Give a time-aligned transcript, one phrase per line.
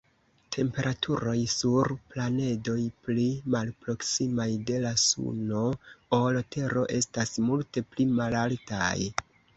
[0.55, 5.61] Temperaturoj sur planedoj pli malproksimaj de la Suno
[6.21, 8.95] ol Tero estas multe pli malaltaj.